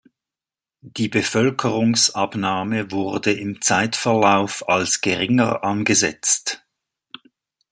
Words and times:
Die 0.81 1.09
Bevölkerungsabnahme 1.09 2.89
wurde 2.89 3.33
im 3.33 3.61
Zeitverlauf 3.61 4.67
als 4.67 5.01
geringer 5.01 5.63
angesetzt. 5.63 6.65